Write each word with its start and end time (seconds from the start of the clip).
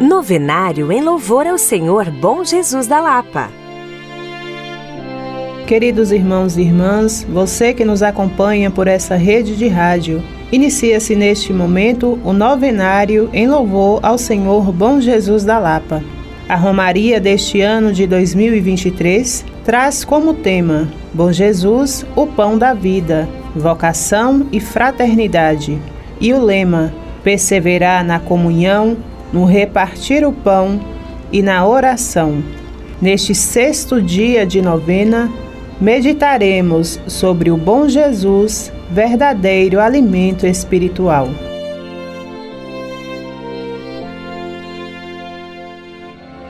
Novenário 0.00 0.92
em 0.92 1.02
louvor 1.02 1.44
ao 1.44 1.58
Senhor 1.58 2.08
Bom 2.08 2.44
Jesus 2.44 2.86
da 2.86 3.00
Lapa. 3.00 3.50
Queridos 5.66 6.12
irmãos 6.12 6.56
e 6.56 6.60
irmãs, 6.60 7.26
você 7.28 7.74
que 7.74 7.84
nos 7.84 8.00
acompanha 8.00 8.70
por 8.70 8.86
essa 8.86 9.16
rede 9.16 9.56
de 9.56 9.66
rádio, 9.66 10.22
inicia-se 10.52 11.16
neste 11.16 11.52
momento 11.52 12.16
o 12.24 12.32
novenário 12.32 13.28
em 13.32 13.48
louvor 13.48 13.98
ao 14.04 14.16
Senhor 14.16 14.70
Bom 14.70 15.00
Jesus 15.00 15.44
da 15.44 15.58
Lapa. 15.58 16.00
A 16.48 16.54
Romaria 16.54 17.20
deste 17.20 17.60
ano 17.60 17.92
de 17.92 18.06
2023 18.06 19.44
traz 19.64 20.04
como 20.04 20.32
tema 20.32 20.88
Bom 21.12 21.32
Jesus, 21.32 22.06
o 22.14 22.24
pão 22.24 22.56
da 22.56 22.72
vida, 22.72 23.28
vocação 23.52 24.46
e 24.52 24.60
fraternidade. 24.60 25.76
E 26.20 26.32
o 26.32 26.40
lema: 26.40 26.94
perseverar 27.24 28.04
na 28.04 28.20
comunhão, 28.20 28.96
no 29.32 29.44
repartir 29.44 30.26
o 30.26 30.32
pão 30.32 30.80
e 31.32 31.42
na 31.42 31.66
oração. 31.66 32.42
Neste 33.00 33.34
sexto 33.34 34.02
dia 34.02 34.44
de 34.44 34.60
novena, 34.60 35.30
meditaremos 35.80 36.98
sobre 37.06 37.50
o 37.50 37.56
bom 37.56 37.88
Jesus, 37.88 38.72
verdadeiro 38.90 39.80
alimento 39.80 40.46
espiritual. 40.46 41.28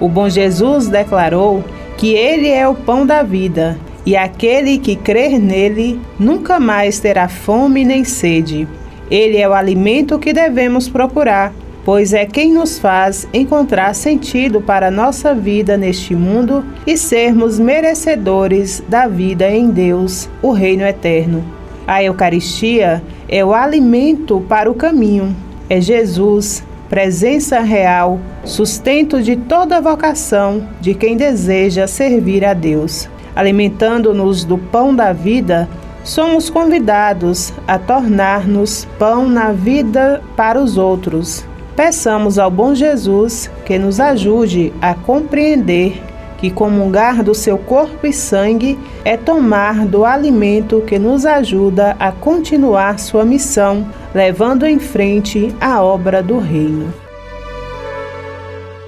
O 0.00 0.08
bom 0.08 0.28
Jesus 0.28 0.88
declarou 0.88 1.64
que 1.96 2.12
ele 2.12 2.50
é 2.50 2.68
o 2.68 2.74
pão 2.74 3.06
da 3.06 3.22
vida 3.22 3.78
e 4.04 4.16
aquele 4.16 4.76
que 4.76 4.96
crer 4.96 5.38
nele 5.38 5.98
nunca 6.18 6.60
mais 6.60 7.00
terá 7.00 7.28
fome 7.28 7.84
nem 7.84 8.04
sede. 8.04 8.68
Ele 9.10 9.38
é 9.38 9.48
o 9.48 9.54
alimento 9.54 10.18
que 10.18 10.32
devemos 10.32 10.88
procurar, 10.88 11.54
pois 11.84 12.12
é 12.12 12.24
quem 12.24 12.52
nos 12.52 12.78
faz 12.78 13.28
encontrar 13.32 13.94
sentido 13.94 14.60
para 14.60 14.90
nossa 14.90 15.34
vida 15.34 15.76
neste 15.76 16.14
mundo 16.14 16.64
e 16.86 16.96
sermos 16.96 17.58
merecedores 17.58 18.82
da 18.88 19.06
vida 19.06 19.48
em 19.50 19.70
Deus, 19.70 20.28
o 20.42 20.50
Reino 20.52 20.84
Eterno. 20.84 21.44
A 21.86 22.02
Eucaristia 22.02 23.02
é 23.28 23.44
o 23.44 23.52
alimento 23.52 24.44
para 24.48 24.70
o 24.70 24.74
caminho, 24.74 25.36
é 25.68 25.80
Jesus, 25.80 26.64
presença 26.88 27.60
real, 27.60 28.18
sustento 28.44 29.22
de 29.22 29.36
toda 29.36 29.80
vocação 29.80 30.66
de 30.80 30.94
quem 30.94 31.16
deseja 31.16 31.86
servir 31.86 32.44
a 32.44 32.54
Deus 32.54 33.08
alimentando-nos 33.34 34.44
do 34.44 34.56
pão 34.56 34.94
da 34.94 35.12
vida, 35.12 35.68
somos 36.02 36.48
convidados 36.48 37.52
a 37.66 37.78
tornar-nos 37.78 38.86
pão 38.98 39.28
na 39.28 39.52
vida 39.52 40.22
para 40.36 40.60
os 40.60 40.76
outros. 40.76 41.44
Peçamos 41.76 42.38
ao 42.38 42.50
bom 42.50 42.74
Jesus 42.74 43.50
que 43.64 43.78
nos 43.78 43.98
ajude 43.98 44.72
a 44.80 44.94
compreender 44.94 46.00
que 46.38 46.50
comungar 46.50 47.22
do 47.22 47.34
seu 47.34 47.56
corpo 47.56 48.06
e 48.06 48.12
sangue 48.12 48.78
é 49.04 49.16
tomar 49.16 49.86
do 49.86 50.04
alimento 50.04 50.82
que 50.82 50.98
nos 50.98 51.24
ajuda 51.24 51.96
a 51.98 52.12
continuar 52.12 52.98
sua 52.98 53.24
missão, 53.24 53.86
levando 54.14 54.66
em 54.66 54.78
frente 54.78 55.54
a 55.60 55.82
obra 55.82 56.22
do 56.22 56.38
Reino. 56.38 56.92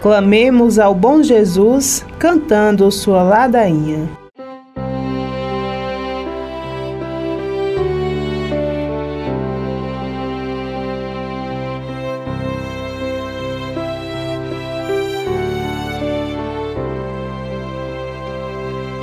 Clamemos 0.00 0.78
ao 0.78 0.94
bom 0.94 1.22
Jesus 1.22 2.04
cantando 2.18 2.90
sua 2.92 3.22
ladainha. 3.22 4.17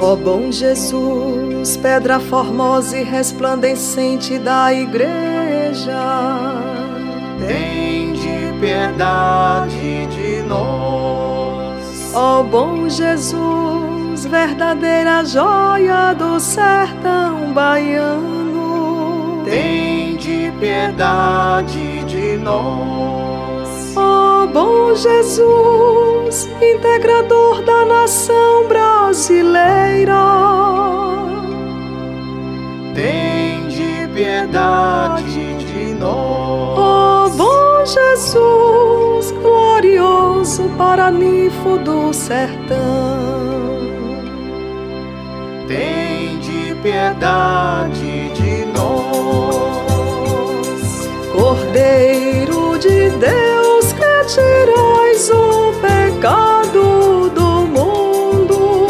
Ó 0.08 0.16
bom 0.16 0.52
Jesus, 0.52 1.78
pedra 1.78 2.20
formosa 2.20 2.96
e 2.96 3.04
resplandecente 3.04 4.38
da 4.38 4.72
igreja, 4.72 6.00
tem 7.40 8.14
de 8.14 8.54
piedade 8.60 10.06
de 10.06 10.44
nós. 10.44 12.14
Ó 12.14 12.44
bom 12.44 12.88
Jesus, 12.88 14.28
verdadeira 14.30 15.26
joia 15.26 16.14
do 16.14 16.40
sertão 16.40 17.52
baiano, 17.52 19.42
tem 19.44 20.18
de 20.18 20.54
piedade 20.60 22.04
de 22.04 22.38
nós. 22.38 23.45
Bom 24.56 24.96
Jesus, 24.96 26.48
integrador 26.62 27.62
da 27.64 27.84
nação 27.84 28.66
brasileira, 28.70 30.16
tem 32.94 33.68
de 33.68 34.08
piedade 34.14 35.56
de 35.56 35.94
nós. 35.96 36.78
Ó 36.80 37.26
oh, 37.26 37.30
bom 37.32 37.86
Jesus, 37.86 39.34
glorioso 39.42 40.70
paraninfo 40.78 41.78
do 41.80 42.14
sertão, 42.14 42.78
tem 45.68 46.40
de 46.40 46.74
piedade 46.76 48.30
de 48.30 48.66
nós. 48.68 50.16
Cordeiro 51.34 52.80
de 52.80 53.10
Deus 53.10 53.55
tirais 54.28 55.30
o 55.30 55.72
pecado 55.82 57.30
do 57.30 57.68
mundo. 57.68 58.88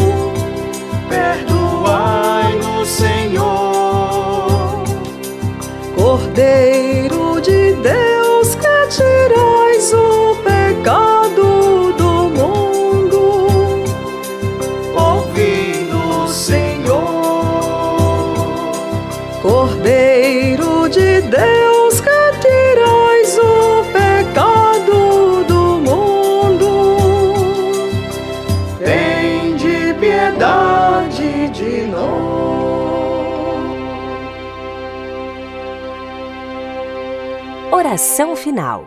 Perdoai-nos, 1.10 2.88
Senhor. 2.90 4.84
Cordeiro 5.96 7.42
de 7.42 7.74
Deus, 7.74 8.56
que 8.56 8.88
tirais 8.90 9.94
o 9.94 10.36
pecado 10.44 11.94
do 11.98 12.30
mundo. 12.30 13.84
Ouvi-nos, 14.96 16.32
Senhor. 16.32 16.96
Cordeiro 19.42 19.95
Oração 37.76 38.38
final. 38.38 38.86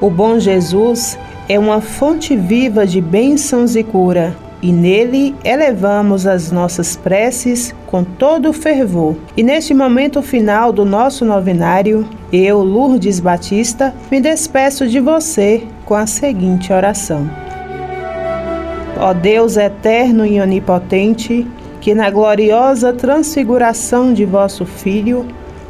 O 0.00 0.10
bom 0.10 0.40
Jesus 0.40 1.16
é 1.48 1.56
uma 1.56 1.80
fonte 1.80 2.34
viva 2.34 2.84
de 2.84 3.00
bênçãos 3.00 3.76
e 3.76 3.84
cura, 3.84 4.36
e 4.60 4.72
nele 4.72 5.36
elevamos 5.44 6.26
as 6.26 6.50
nossas 6.50 6.96
preces 6.96 7.72
com 7.86 8.02
todo 8.02 8.48
o 8.48 8.52
fervor. 8.52 9.14
E 9.36 9.42
neste 9.44 9.72
momento 9.72 10.20
final 10.20 10.72
do 10.72 10.84
nosso 10.84 11.24
novenário, 11.24 12.04
eu, 12.32 12.58
Lourdes 12.58 13.20
Batista, 13.20 13.94
me 14.10 14.20
despeço 14.20 14.88
de 14.88 14.98
você 14.98 15.62
com 15.84 15.94
a 15.94 16.04
seguinte 16.04 16.72
oração. 16.72 17.30
Ó 18.98 19.14
Deus 19.14 19.56
eterno 19.56 20.26
e 20.26 20.40
onipotente, 20.40 21.46
que 21.80 21.94
na 21.94 22.10
gloriosa 22.10 22.92
transfiguração 22.92 24.12
de 24.12 24.24
vosso 24.24 24.66
Filho 24.66 25.24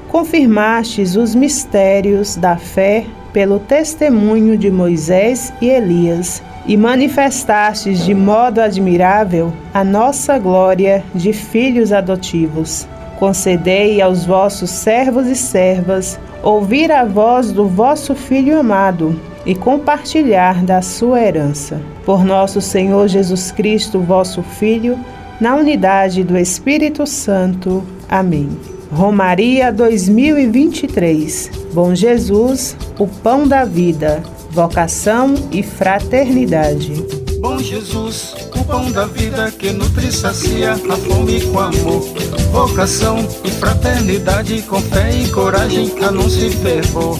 confirmastes 0.08 1.16
os 1.16 1.34
mistérios 1.34 2.36
da 2.36 2.56
fé 2.56 3.04
pelo 3.32 3.58
testemunho 3.58 4.56
de 4.56 4.70
Moisés 4.70 5.52
e 5.60 5.68
Elias 5.68 6.42
e 6.66 6.76
manifestastes 6.76 8.04
de 8.04 8.14
modo 8.14 8.60
admirável 8.60 9.52
a 9.72 9.84
nossa 9.84 10.38
glória 10.38 11.04
de 11.14 11.32
filhos 11.32 11.92
adotivos. 11.92 12.86
Concedei 13.18 14.00
aos 14.00 14.24
vossos 14.24 14.70
servos 14.70 15.26
e 15.26 15.34
servas 15.34 16.18
ouvir 16.42 16.92
a 16.92 17.04
voz 17.04 17.52
do 17.52 17.66
vosso 17.66 18.14
Filho 18.14 18.58
amado 18.58 19.18
e 19.44 19.54
compartilhar 19.54 20.62
da 20.62 20.82
sua 20.82 21.20
herança. 21.20 21.80
Por 22.04 22.24
nosso 22.24 22.60
Senhor 22.60 23.08
Jesus 23.08 23.50
Cristo, 23.50 23.98
vosso 24.00 24.42
Filho, 24.42 24.98
na 25.40 25.56
unidade 25.56 26.22
do 26.22 26.36
Espírito 26.36 27.06
Santo. 27.06 27.82
Amém. 28.08 28.77
Romaria 28.90 29.70
2023. 29.70 31.50
Bom 31.72 31.94
Jesus, 31.94 32.76
o 32.98 33.06
pão 33.06 33.46
da 33.46 33.64
vida, 33.64 34.22
vocação 34.50 35.34
e 35.52 35.62
fraternidade. 35.62 37.04
Bom 37.38 37.58
Jesus, 37.58 38.34
o 38.54 38.64
pão 38.64 38.90
da 38.90 39.04
vida 39.04 39.50
que 39.50 39.70
nutre 39.72 40.10
sacia 40.10 40.72
a 40.72 40.96
fome 40.96 41.40
com 41.42 41.60
amor, 41.60 42.02
vocação 42.50 43.18
e 43.44 43.50
fraternidade 43.50 44.62
com 44.62 44.80
fé 44.80 45.10
e 45.14 45.28
coragem, 45.28 45.92
anúncio 46.02 46.48
e 46.48 46.50
fervor. 46.50 47.18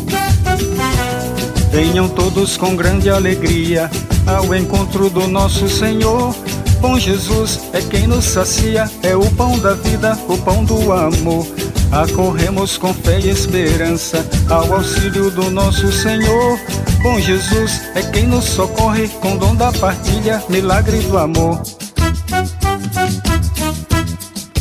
Venham 1.70 2.08
todos 2.08 2.56
com 2.56 2.74
grande 2.74 3.10
alegria 3.10 3.90
ao 4.26 4.54
encontro 4.54 5.10
do 5.10 5.28
nosso 5.28 5.68
Senhor. 5.68 6.34
Bom 6.80 6.96
Jesus 6.96 7.60
é 7.72 7.80
quem 7.80 8.06
nos 8.06 8.24
sacia, 8.24 8.88
é 9.02 9.16
o 9.16 9.28
pão 9.32 9.58
da 9.58 9.74
vida, 9.74 10.16
o 10.28 10.38
pão 10.38 10.64
do 10.64 10.92
amor. 10.92 11.46
Acorremos 11.90 12.78
com 12.78 12.94
fé 12.94 13.18
e 13.18 13.30
esperança 13.30 14.24
ao 14.48 14.74
auxílio 14.74 15.30
do 15.30 15.50
nosso 15.50 15.90
Senhor. 15.92 16.58
Bom 17.02 17.18
Jesus 17.18 17.82
é 17.94 18.02
quem 18.02 18.26
nos 18.26 18.44
socorre 18.44 19.08
com 19.20 19.36
dom 19.36 19.56
da 19.56 19.72
partilha, 19.72 20.42
milagre 20.48 20.98
do 21.00 21.18
amor. 21.18 21.60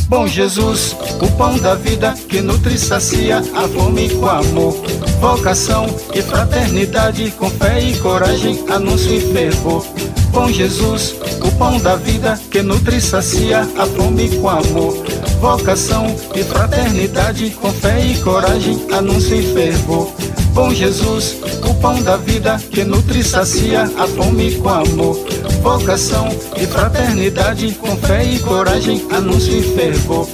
Bom 0.08 0.26
Jesus, 0.26 0.96
o 1.20 1.30
pão 1.36 1.58
da 1.58 1.74
vida 1.74 2.14
que 2.28 2.40
nutre 2.40 2.74
e 2.74 2.78
sacia 2.78 3.38
a 3.38 3.68
fome 3.68 4.08
com 4.08 4.26
amor, 4.26 4.74
vocação 5.20 5.86
e 6.14 6.22
fraternidade, 6.22 7.30
com 7.32 7.50
fé 7.50 7.78
e 7.80 7.96
coragem, 7.98 8.64
anúncio 8.70 9.12
e 9.12 9.20
fervor. 9.32 9.84
Bom 10.30 10.50
Jesus, 10.50 11.16
o 11.42 11.50
pão 11.52 11.78
da 11.80 11.96
vida 11.96 12.38
que 12.50 12.62
nutre 12.62 12.96
e 12.96 13.00
sacia 13.00 13.60
a 13.76 13.86
fome 13.86 14.28
com 14.36 14.48
amor, 14.48 14.94
vocação 15.40 16.06
e 16.34 16.42
fraternidade, 16.42 17.50
com 17.50 17.72
fé 17.72 18.04
e 18.04 18.18
coragem, 18.18 18.86
anúncio 18.92 19.36
e 19.36 19.54
fervor. 19.54 20.12
Bom 20.52 20.72
Jesus, 20.72 21.36
o 21.68 21.74
pão 21.74 22.02
da 22.02 22.16
vida 22.16 22.58
que 22.70 22.84
nutre 22.84 23.20
e 23.20 23.24
sacia 23.24 23.82
a 23.82 24.06
fome 24.06 24.56
com 24.56 24.68
amor 24.68 25.28
vocação 25.58 26.28
e 26.56 26.66
fraternidade, 26.66 27.72
com 27.72 27.96
fé 27.96 28.24
e 28.24 28.38
coragem, 28.38 29.06
anúncio 29.10 29.56
e 29.56 29.62
fervor. 29.62 30.28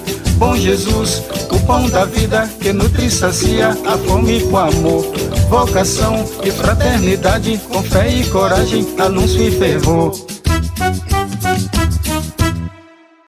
Bom 0.45 0.55
Jesus, 0.57 1.23
o 1.51 1.59
pão 1.61 1.89
da 1.89 2.05
vida 2.05 2.47
que 2.61 2.71
nutre 2.71 3.07
e 3.07 3.11
sacia 3.11 3.71
a 3.71 3.97
fome 3.97 4.43
com 4.43 4.59
amor. 4.59 5.03
Vocação 5.49 6.23
e 6.45 6.51
fraternidade, 6.51 7.59
com 7.73 7.83
fé 7.83 8.11
e 8.11 8.27
coragem, 8.27 8.87
anúncio 8.99 9.41
e 9.41 9.51
fervor. 9.51 10.13